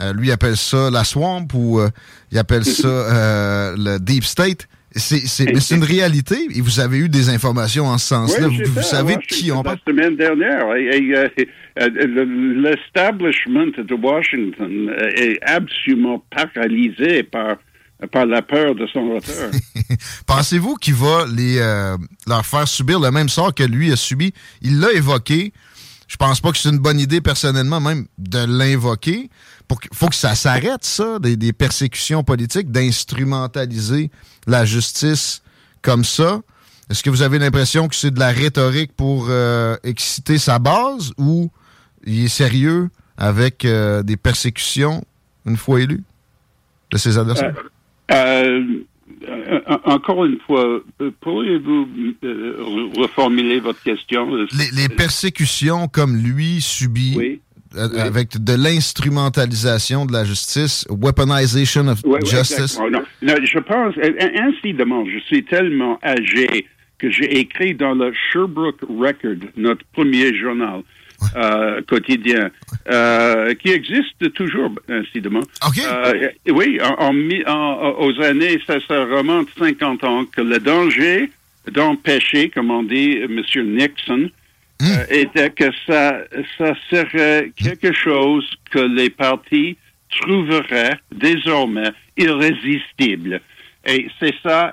[0.00, 1.90] Euh, lui, il appelle ça la swamp ou euh,
[2.30, 4.68] il appelle ça euh, le deep state.
[4.96, 8.48] C'est une réalité et vous avez eu des informations en ce sens-là.
[8.48, 9.78] vous, savez de qui on parle?
[9.86, 10.66] La semaine dernière,
[11.76, 17.56] l'establishment de Washington est absolument paralysé par,
[18.10, 19.50] par la peur de son auteur.
[20.26, 21.60] Pensez-vous qu'il va les,
[22.26, 24.32] leur faire subir le même sort que lui a subi?
[24.60, 25.52] Il l'a évoqué
[26.10, 29.30] je pense pas que c'est une bonne idée personnellement même de l'invoquer.
[29.70, 34.10] Il faut que ça s'arrête, ça, des, persécutions politiques, d'instrumentaliser
[34.46, 35.42] la justice
[35.82, 36.40] comme ça.
[36.90, 41.12] Est-ce que vous avez l'impression que c'est de la rhétorique pour euh, exciter sa base
[41.18, 41.50] ou
[42.04, 45.04] il est sérieux avec euh, des persécutions
[45.46, 46.02] une fois élu
[46.90, 47.54] de ses adversaires?
[48.10, 48.64] Euh,
[49.84, 50.80] encore une fois,
[51.20, 51.88] pourriez-vous
[52.96, 54.28] reformuler votre question?
[54.72, 57.40] Les, persécutions comme lui subit
[57.76, 62.78] avec de l'instrumentalisation de la justice, weaponization of justice.
[63.22, 63.94] je pense,
[64.34, 66.66] incidemment, je suis tellement âgé
[66.98, 70.82] que j'ai écrit dans le Sherbrooke Record, notre premier journal,
[71.36, 72.50] euh, quotidien,
[72.88, 75.42] euh, qui existe toujours, incidemment.
[75.78, 77.14] Euh, oui, en,
[77.98, 81.30] aux années, ça, ça remonte 50 ans, que le danger
[81.70, 83.42] d'empêcher, comme on dit, M.
[83.76, 84.30] Nixon,
[84.80, 85.04] hmm.
[85.10, 86.20] était que ça,
[86.58, 89.76] ça serait quelque chose que les partis
[90.20, 93.40] trouveraient désormais irrésistible.
[93.86, 94.72] Et c'est ça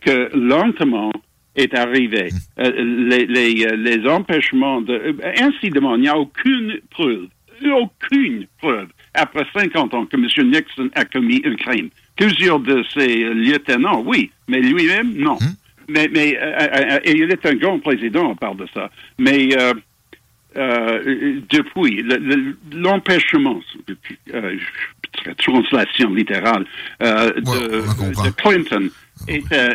[0.00, 1.12] que lentement,
[1.56, 2.30] est arrivé.
[2.30, 2.62] Mm.
[2.62, 4.92] Euh, les, les, euh, les, empêchements de...
[4.92, 7.28] Euh, ainsi il n'y a aucune preuve
[7.72, 10.50] aucune preuve, après 50 ans, que M.
[10.50, 11.88] Nixon a commis un crime.
[12.16, 15.36] Plusieurs de ses lieutenants, oui, mais lui-même, non.
[15.36, 15.54] Hmm.
[15.88, 18.90] Mais, mais euh, euh, et il est un grand président, on parle de ça.
[19.18, 19.72] Mais euh,
[20.56, 23.60] euh, depuis le- le- l'empêchement,
[24.32, 24.56] euh,
[25.38, 26.64] translation littérale,
[27.02, 28.88] euh, Ouais, de, Clinton
[29.28, 29.74] est euh,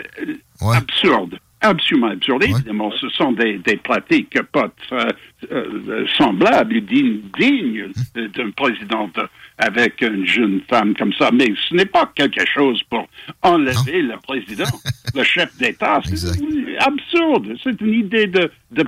[0.61, 0.77] Ouais.
[0.77, 1.37] absurde.
[1.61, 2.43] Absolument absurde.
[2.43, 2.51] Ouais.
[2.51, 5.07] Évidemment, ce sont des, des pratiques pas très,
[5.51, 11.31] euh, semblables et dignes, dignes d'un président de- avec une jeune femme comme ça.
[11.33, 13.07] Mais ce n'est pas quelque chose pour
[13.41, 14.63] enlever le président,
[15.15, 15.99] le chef d'État.
[16.05, 17.55] C'est absurde.
[17.63, 18.85] C'est une idée de, de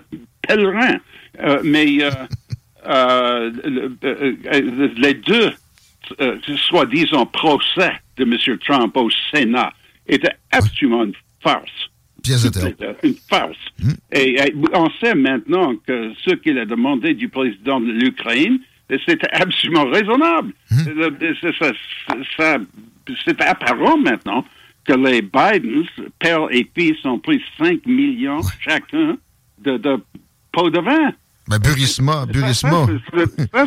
[0.48, 0.98] pèlerin.
[1.42, 2.10] Euh, mais euh,
[2.88, 5.52] euh, le- euh, euh, les deux,
[6.22, 6.38] euh,
[6.70, 8.38] soi-disant, procès de M.
[8.60, 9.74] Trump au Sénat
[10.08, 11.70] étaient absolument une farce.
[12.24, 13.00] Pièce de théâtre.
[13.04, 13.58] Une farce.
[14.12, 18.60] Et, et on sait maintenant que ce qu'il a demandé du président de l'Ukraine,
[19.08, 20.54] c'était absolument raisonnable.
[20.70, 21.16] Le-
[23.26, 24.46] c'est- apparent maintenant
[24.86, 25.86] que les Bidens,
[26.20, 29.18] père et fils, ont pris 5 millions chacun
[29.60, 29.98] de, de
[30.52, 31.12] pots de vin.
[31.48, 32.88] Ben, Burisma, Burisma.
[33.54, 33.66] Ça,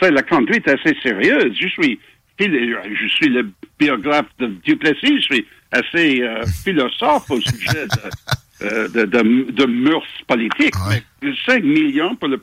[0.00, 1.54] c'est la conduite assez sérieuse.
[1.58, 1.98] Je suis,
[2.38, 8.10] je suis le biographe de Duplessis, je suis assez euh, philosophe au sujet de,
[8.66, 10.74] euh, de, de, de mœurs politiques.
[10.88, 11.02] Ouais.
[11.22, 12.40] Mais 5 millions pour le,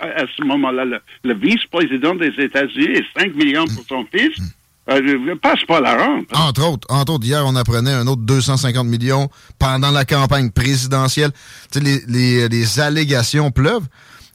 [0.00, 4.36] à ce moment-là, le, le vice-président des États-Unis et 5 millions pour son fils,
[4.88, 6.26] euh, je passe pas la rampe.
[6.34, 11.32] Entre autres, entre autres, hier, on apprenait un autre 250 millions pendant la campagne présidentielle.
[11.72, 13.86] Tu sais, les, les, les allégations pleuvent.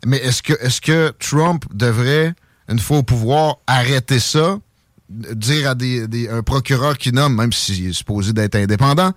[0.06, 2.34] Mais est-ce que, est-ce que Trump devrait,
[2.67, 4.58] une fois au pouvoir, arrêter ça,
[5.36, 9.12] dire à des, des- un procureur qui nomme, même s'il est supposé d'être indépendant,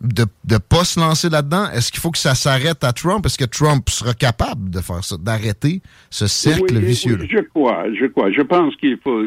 [0.00, 1.70] de ne pas se lancer là-dedans?
[1.70, 3.24] Est-ce qu'il faut que ça s'arrête à Trump?
[3.24, 5.80] Est-ce que Trump sera capable de faire ça, d'arrêter
[6.10, 7.16] ce cercle Oui, vicieux?
[7.20, 8.30] oui, je crois, je crois.
[8.30, 9.22] Je pense qu'il faut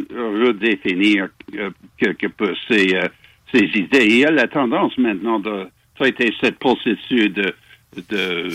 [0.46, 3.08] redéfinir euh, quelque peu ces, euh,
[3.54, 4.06] ces idées.
[4.06, 7.54] Il y a la tendance maintenant de traiter cette processus de,
[8.10, 8.50] de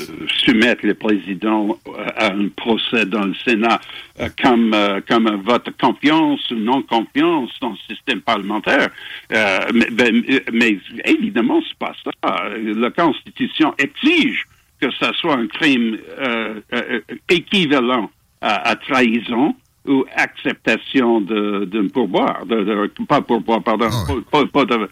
[0.44, 1.76] soumettre le président
[2.16, 3.80] à un procès dans le Sénat
[4.20, 8.88] euh, comme, euh, comme un vote de confiance ou non-confiance dans le système parlementaire.
[9.32, 12.48] Euh, mais, ben, euh, mais évidemment, c'est pas ça.
[12.56, 14.46] La Constitution exige
[14.80, 21.88] que ça soit un crime euh, euh, équivalent à, à trahison ou acceptation de- d'un
[21.88, 24.88] pourboire, de, de- pas pourboire, pardon, Ah pas, pas pas de-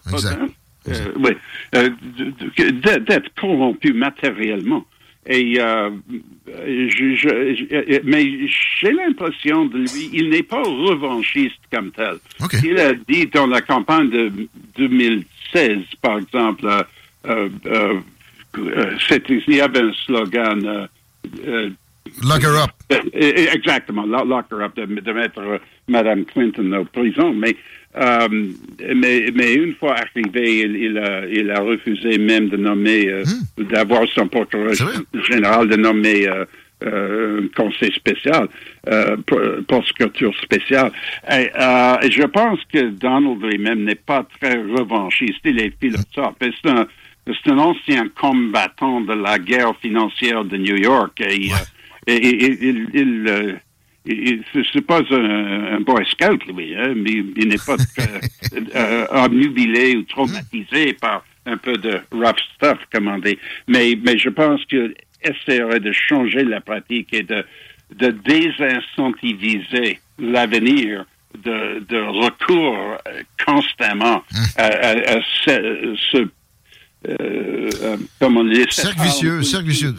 [0.89, 1.31] euh, oui,
[1.77, 1.91] euh,
[3.07, 4.85] d'être corrompu matériellement.
[5.25, 5.91] Et euh,
[6.49, 8.49] je, je- je- mais
[8.81, 12.17] j'ai l'impression de lui, il n'est pas revanchiste comme tel.
[12.65, 14.33] Il a dit dans la campagne de
[14.77, 16.67] 2016, par exemple,
[18.59, 20.89] il y avait un slogan.
[22.25, 22.71] Lock her up.
[23.15, 27.33] Exactement, lo- lock her up, de, de mettre Mme Clinton en prison.
[27.33, 27.57] Mais,
[27.97, 28.29] euh,
[28.95, 33.25] mais, mais une fois arrivé, il, il a, il a refusé même de nommer, euh,
[33.71, 35.21] d'avoir son procureur Hmm.
[35.31, 36.45] Général de nommer euh,
[36.85, 38.49] euh, un conseil spécial,
[38.89, 40.91] euh, pro- prosecuteur spécial.
[41.31, 45.41] Et, euh, et je pense que Donald lui-même n'est pas très revanchiste.
[45.45, 46.35] Il est philosophe.
[46.41, 46.87] Et C'est un,
[47.27, 51.21] c'est un ancien combattant de la guerre financière de New York.
[51.21, 51.57] Et, euh,
[52.09, 53.61] et, il- il-
[54.05, 57.77] c'est- pas un, un boy scout, lui, hein, mais il n'est pas
[58.75, 63.39] euh, obnubilé ou traumatisé par un peu de rough stuff, comme on dit.
[63.69, 67.45] Mais, mais je pense qu'il essaierait de changer la pratique et de,
[67.97, 71.05] de désincentiviser l'avenir
[71.45, 74.23] de, de recours euh, constamment
[74.57, 76.19] à, à- à ce, ce
[77.09, 79.95] euh, euh, comment dire, Cercle vicieux, cercle vicieux.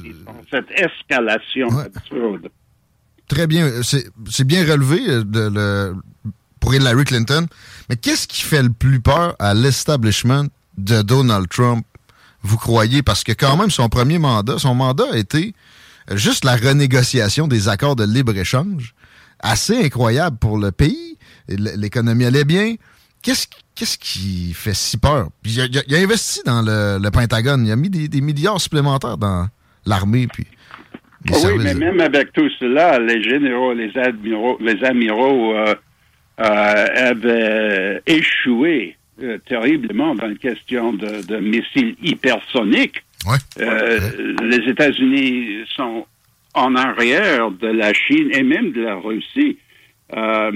[0.50, 1.84] Cette escalation Ouais.
[1.94, 2.50] absurde.
[3.28, 3.72] Très bien.
[3.84, 5.94] C'est bien relevé euh,
[6.60, 7.48] pour Hillary Clinton.
[7.90, 10.46] Mais qu'est-ce qui fait le plus peur à l'establishment
[10.78, 11.86] de Donald Trump,
[12.42, 13.02] vous croyez?
[13.02, 15.54] Parce que quand même, son premier mandat, son mandat a été
[16.12, 18.94] juste la renégociation des accords de libre-échange.
[19.40, 21.18] Assez incroyable pour le pays.
[21.48, 22.76] L'économie allait bien.
[23.22, 25.30] Qu'est-ce qui fait si peur?
[25.46, 27.66] Il, a, il a- investi dans le, le Pentagone.
[27.66, 29.48] Il a mis des, des milliards supplémentaires dans
[29.86, 30.28] l'armée.
[30.28, 30.46] Puis
[31.26, 35.54] les Ah oui, mais de- même avec tout cela, les généraux, les admiraux, les amiraux
[35.56, 35.76] euh,
[36.40, 43.04] euh, avaient échoué euh, terriblement dans la question de, de missiles hypersoniques.
[43.28, 43.38] Ouais.
[43.62, 44.00] Euh,
[44.42, 46.06] Les États-Unis sont
[46.56, 49.58] en arrière de la Chine et même de la Russie.
[50.16, 50.52] Euh,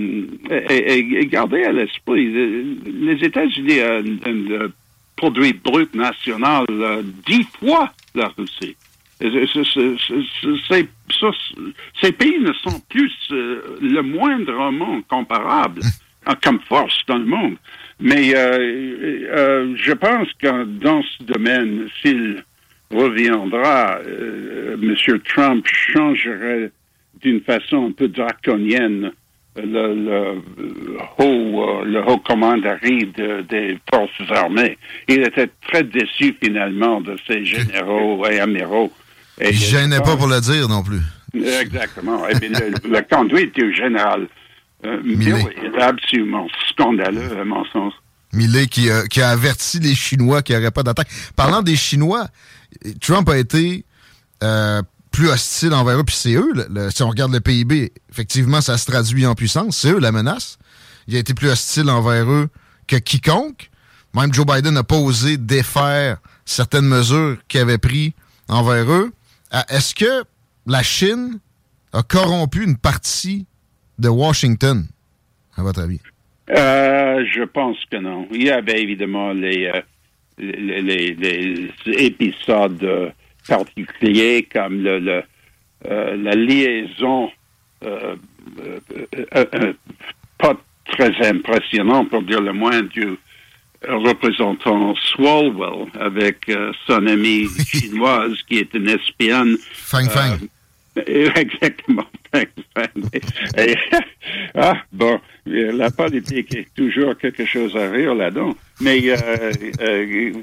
[0.69, 2.27] et, et- gardez à l'esprit,
[2.85, 4.67] les États-Unis ont un,
[5.15, 8.75] produit brut national euh, dix fois la Russie.
[9.19, 10.87] Ces
[12.11, 15.81] pays ne sont plus le moindrement comparables
[16.43, 17.57] comme force dans le monde.
[17.99, 22.43] Mais je pense que dans ce domaine, s'il
[22.91, 24.95] reviendra, M.
[25.25, 26.71] Trump changerait
[27.21, 29.11] d'une façon un peu draconienne
[29.63, 30.41] le, le,
[31.17, 33.11] haut, euh, le haut commandari
[33.49, 34.77] des forces armées.
[35.07, 38.91] Il était très déçu finalement de ses généraux et amiraux.
[39.39, 41.01] Et il ne gênait pas pour le dire non plus.
[41.33, 42.27] Exactement.
[42.27, 44.27] et le, la conduite du général
[44.85, 47.93] euh, est absolument scandaleux, à mon sens.
[48.33, 51.09] Millet qui, qui a averti les Chinois qu'il n'y aurait pas d'attaque.
[51.35, 52.27] Parlant des Chinois,
[53.01, 53.85] Trump a été
[54.43, 54.81] euh,
[55.11, 56.53] plus hostile envers eux, puis c'est eux,
[56.93, 60.57] si on regarde le PIB, effectivement, ça se traduit en puissance, c'est eux la menace.
[61.07, 62.49] Il a été plus hostile envers eux
[62.85, 63.71] que quiconque.
[64.13, 68.11] Même Joe Biden n'a pas osé défaire certaines mesures qu'il avait prises
[68.47, 69.11] envers eux.
[69.51, 70.25] Ah, est-ce que
[70.65, 71.39] la Chine
[71.93, 73.45] a corrompu une partie
[73.97, 74.85] de Washington,
[75.55, 76.01] à votre avis?
[76.49, 78.27] Euh, je pense que non.
[78.31, 79.81] Il y avait évidemment les, euh,
[81.85, 83.13] épisodes
[83.47, 85.23] particuliers comme le,
[85.85, 87.31] euh, la liaison
[87.83, 88.15] euh,
[89.35, 89.73] euh,
[90.37, 93.17] pas très impressionnante, pour dire le moins, du
[93.87, 96.51] représentant Swalwell avec
[96.87, 99.57] son amie chinoise qui est une espionne.
[99.73, 100.37] Fang Fang.
[101.35, 102.05] Exactement.
[104.55, 108.55] ah, bon, la politique est toujours quelque chose à rire là-dedans.
[108.79, 110.33] Mais euh, euh,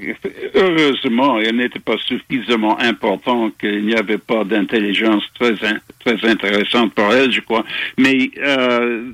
[0.55, 7.13] heureusement, elle n'était pas suffisamment important qu'il n'y avait pas d'intelligence très, très intéressante pour
[7.13, 7.63] elle, je crois.
[7.97, 9.11] Mais euh,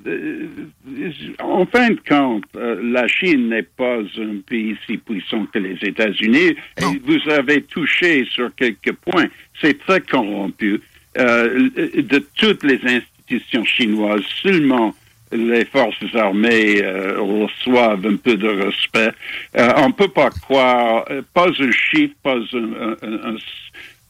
[1.39, 6.55] en fin de compte, la Chine n'est pas un pays si puissant que les États-Unis.
[6.77, 9.27] Et vous avez touché sur quelques points.
[9.61, 10.81] C'est très corrompu.
[11.15, 14.95] De toutes les institutions chinoises, seulement
[15.31, 19.11] les forces armées euh, reçoivent un peu de respect.
[19.57, 23.35] Euh, on ne peut pas croire, euh, pas un chiffre, pas un,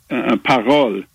[0.10, 1.06] un, parole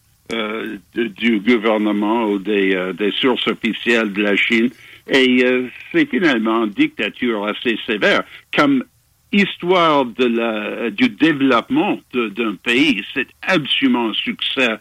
[0.95, 4.71] du gouvernement ou des, sources officielles de la Chine.
[5.09, 5.45] Et
[5.93, 8.25] c'est finalement une dictature assez sévère.
[8.57, 8.83] Comme
[9.31, 14.79] histoire du développement d'un pays, c'est absolument un succès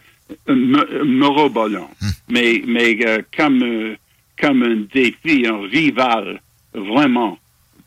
[0.48, 1.90] morobolant.
[2.02, 2.10] Hum.
[2.28, 2.98] Mais, mais
[3.36, 3.96] comme
[4.40, 6.40] comme un défi, un rival,
[6.74, 7.38] vraiment,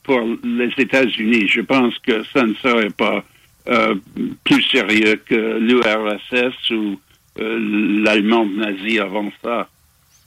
[0.04, 1.48] pour les États-Unis.
[1.48, 3.24] Je pense que ça ne serait pas
[3.68, 3.96] euh,
[4.44, 7.00] plus sérieux que l'URSS ou
[7.40, 9.70] euh, l'Allemagne nazie avant ça.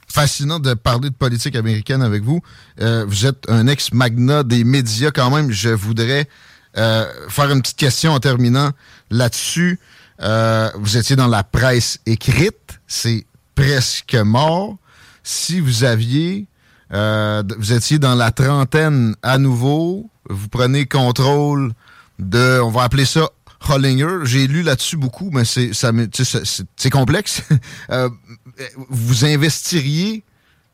[0.07, 2.41] Fascinant de parler de politique américaine avec vous.
[2.79, 5.51] Euh, vous êtes un ex-magnat des médias quand même.
[5.51, 6.27] Je voudrais
[6.75, 8.71] faire une petite question en terminant
[9.11, 9.79] là-dessus.
[10.19, 12.79] Vous étiez dans la presse écrite.
[12.87, 14.77] C'est presque mort
[15.23, 16.47] si vous aviez,
[16.91, 21.73] euh, vous étiez dans la trentaine à nouveau, vous prenez contrôle
[22.19, 23.29] de, on va appeler ça
[23.69, 24.25] Hollinger.
[24.25, 27.43] J'ai lu là-dessus beaucoup, mais c'est c'est complexe.
[27.91, 28.09] euh,
[28.89, 30.25] vous investiriez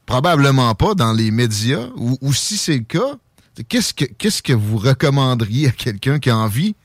[0.08, 3.18] probablement pas dans les médias, ou, ou si c'est le cas,
[3.68, 6.76] qu'est-ce que qu'est-ce que vous recommanderiez à quelqu'un qui a envie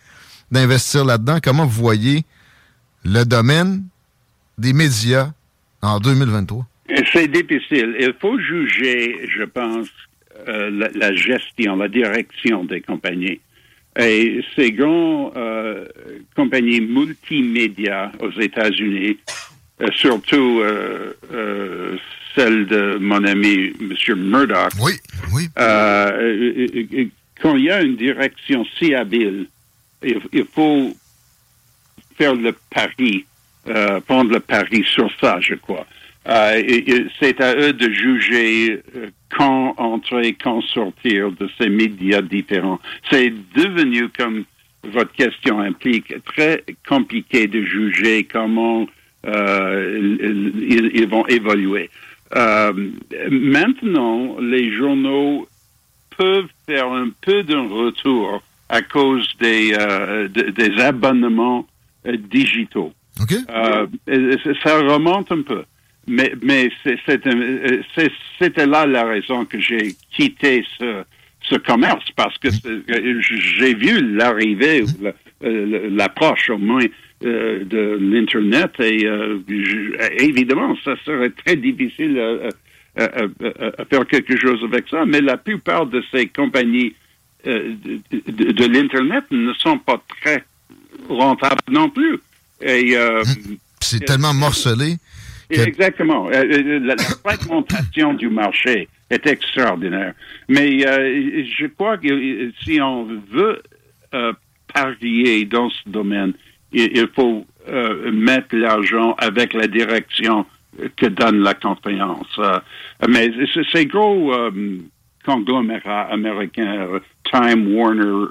[0.51, 1.39] d'investir là-dedans?
[1.43, 2.27] Comment vous voyez
[3.05, 3.85] le domaine
[4.59, 5.31] des médias
[5.83, 6.67] en 2023?
[7.13, 7.97] C'est difficile.
[7.99, 9.89] Il faut juger, je pense,
[10.49, 13.41] euh, la, gestion, la direction des compagnies.
[13.97, 15.87] Et ces grandes euh,
[16.35, 19.17] compagnies multimédia aux États-Unis,
[19.81, 20.61] euh, surtout
[22.35, 23.95] celle de mon ami M.
[24.17, 24.95] Murdoch, oui,
[25.33, 25.49] oui.
[27.41, 29.47] quand il y a une direction si habile,
[30.03, 30.93] il faut
[32.17, 33.25] faire le pari,
[34.07, 35.87] prendre le pari sur ça, je crois.
[36.27, 42.81] Euh, c'est à eux de juger euh, quand entrer, quand sortir de ces médias différents.
[43.11, 44.45] C'est devenu, comme
[44.85, 48.87] votre question implique, très compliqué de juger comment
[49.27, 49.99] euh,
[50.95, 51.91] ils, vont évoluer.
[53.31, 55.47] maintenant, les journaux
[56.17, 59.75] peuvent faire un peu d'un retour à cause des
[60.79, 61.67] abonnements
[62.07, 62.93] digitaux.
[64.63, 65.65] ça remonte un peu.
[66.07, 66.71] Mais, mais
[67.09, 71.03] c'était là la raison que j'ai quitté ce,
[71.49, 72.49] ce commerce, parce que
[72.89, 74.85] j'ai vu l'arrivée,
[75.43, 76.85] euh, l'approche au moins
[77.25, 79.39] euh, de l'Internet, et euh,
[80.19, 82.19] évidemment, ça serait très difficile
[82.97, 83.09] à,
[83.91, 86.95] faire quelque chose avec ça, mais la plupart de ces compagnies
[87.45, 90.45] de, de l'Internet ne sont pas très
[91.09, 92.19] rentables non plus.
[92.61, 92.97] Et
[93.81, 94.97] c'est tellement morcelé.
[95.51, 96.29] Exactement.
[96.29, 100.15] La, fragmentation du marché est extraordinaire.
[100.49, 103.63] Mais je crois que si on veut
[104.73, 106.33] parier dans ce domaine,
[106.73, 107.47] il, faut
[108.13, 110.47] mettre l'argent avec la direction
[110.97, 112.41] que donne la conférence.
[113.09, 113.31] mais
[113.73, 114.33] ces gros
[115.25, 116.89] conglomérats américains,
[117.31, 118.27] Time Warner,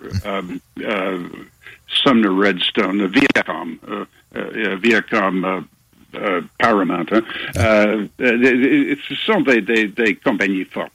[2.04, 5.66] Sumner Redstone, Viacom, uh, uh, Viacom
[6.14, 7.22] uh, Paramount, hein.
[7.58, 10.92] ce sont des, des, des compagnies fortes.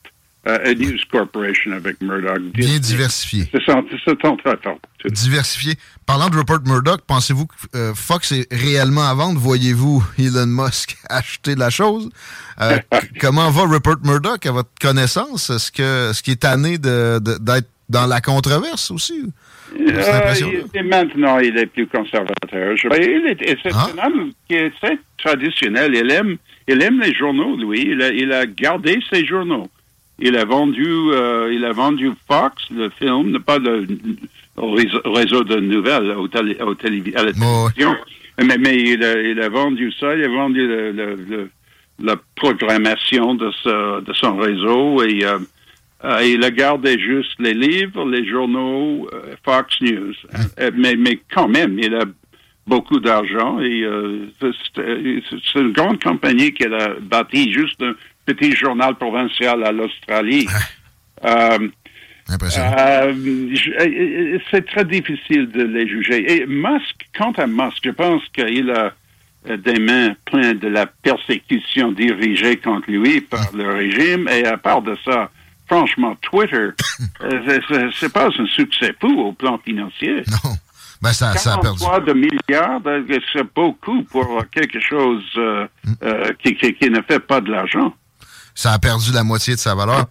[0.47, 2.41] Uh, News Corporation avec Murdoch.
[2.55, 3.51] Bien diversifié.
[3.53, 4.79] Ce sont, ce sont très forts.
[5.05, 5.75] Diversifié.
[6.07, 9.39] Parlant de Rupert Murdoch, pensez-vous que euh, Fox est réellement à vendre?
[9.39, 12.09] Voyez-vous Elon Musk acheter la chose?
[12.63, 12.79] Euh,
[13.21, 15.51] comment va Rupert Murdoch à votre connaissance?
[15.51, 19.23] Est-ce que ce qui est tanné d'être de, dans la controverse aussi?
[19.79, 22.77] Euh, maintenant, il est plus conservateur.
[22.81, 23.89] c'est ah.
[24.03, 25.95] un homme qui est très traditionnel.
[25.95, 26.37] Il aime,
[26.67, 27.89] il aime les journaux, lui.
[27.91, 29.69] Il a, il a gardé ses journaux.
[30.19, 33.87] Il a vendu, euh, il a vendu Fox, le film, pas le,
[34.57, 37.97] réseau, de nouvelles au télé, au télé, à la télévision.
[38.43, 40.15] Mais, mais il, a, il, a, vendu ça.
[40.17, 41.51] Il a vendu le, le,
[42.01, 45.39] la programmation de, ce, de son réseau et euh,
[46.05, 50.15] euh, il a gardé juste les livres, les journaux, euh, Fox News.
[50.33, 50.39] Hein?
[50.61, 52.05] Euh, mais, mais quand même, il a
[52.67, 53.83] beaucoup d'argent et
[54.39, 57.95] c'est une grande compagnie qu'elle a bâti juste un
[58.27, 60.47] petit journal provincial à l'Australie.
[64.51, 66.31] c'est très difficile de les juger.
[66.31, 68.93] Et Musk, quant à Musk, je pense qu'il a
[69.57, 74.29] des mains pleines de la persécution dirigée contre lui par le régime.
[74.29, 75.31] Et à part de ça,
[75.69, 76.71] franchement, Twitter,
[77.23, 80.25] euh, c'est pas un succès fou au plan financier.
[80.45, 80.55] Non.
[81.01, 81.85] Ben, ça, ça a perdu.
[82.09, 85.93] de milliards, ben, c'est beaucoup pour quelque chose euh, mm.
[86.03, 87.95] euh, qui, qui, ne fait pas de l'argent.
[88.53, 90.07] Ça a perdu la moitié de sa valeur.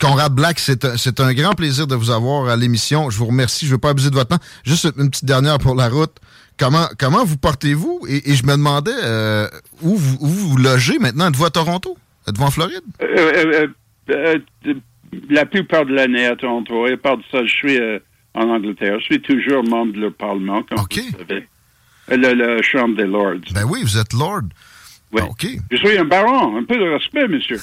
[0.00, 3.10] Conrad Black, c'est un, un, grand plaisir de vous avoir à l'émission.
[3.10, 3.66] Je vous remercie.
[3.66, 4.44] Je ne veux pas abuser de votre temps.
[4.64, 6.16] Juste une petite dernière pour la route.
[6.58, 8.04] Comment, comment vous portez-vous?
[8.08, 8.90] Et, je me demandais
[9.82, 11.28] où, vous, où, vous, logez maintenant?
[11.28, 11.96] Êtes-vous à Toronto?
[12.26, 12.82] Êtes-vous en Floride?
[14.10, 14.38] Euh,
[15.28, 16.86] la plupart de l'année à Toronto.
[16.86, 17.98] Et part de ça, je suis euh,
[18.34, 18.98] en Angleterre.
[19.00, 21.46] Je suis toujours membre du Parlement, comme vous savez.
[22.08, 23.52] Le, Chambre des Lords.
[23.54, 24.42] Ben oui, vous êtes Lord.
[25.12, 25.20] Oui.
[25.24, 25.28] Ah,
[25.70, 26.56] je suis un baron.
[26.56, 27.58] Un peu de respect, monsieur.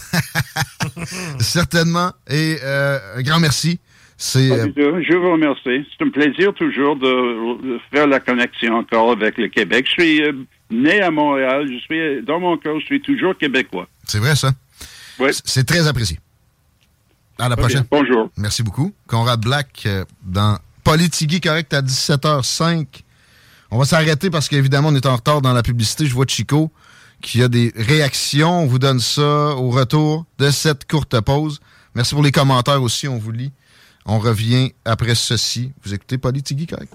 [1.39, 2.11] Certainement.
[2.29, 3.79] Et euh, un grand merci.
[4.17, 5.87] C'est, Je vous remercie.
[5.97, 9.87] C'est un plaisir toujours de faire la connexion encore avec le Québec.
[9.87, 10.21] Je suis
[10.69, 11.67] né à Montréal.
[11.71, 13.87] Je suis, dans mon cœur, je suis toujours québécois.
[14.05, 14.51] C'est vrai, ça?
[15.19, 15.29] Oui.
[15.43, 16.17] C'est très apprécié.
[17.39, 17.85] À la prochaine.
[17.89, 18.29] bonjour.
[18.37, 18.93] Merci beaucoup.
[19.07, 22.85] Conrad Black euh, dans Politigui correct à 17h05.
[23.71, 26.05] On va s'arrêter parce qu'évidemment, on est en retard dans la publicité.
[26.05, 26.71] Je vois Chico
[27.21, 28.63] qui a des réactions.
[28.63, 31.59] On vous donne ça au retour de cette courte pause.
[31.95, 33.07] Merci pour les commentaires aussi.
[33.07, 33.51] On vous lit.
[34.05, 35.71] On revient après ceci.
[35.83, 36.93] Vous écoutez Politigui correct?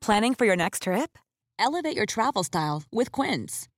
[0.00, 1.18] Planning for your next trip?
[1.58, 3.68] Elevate your travel style with Quince.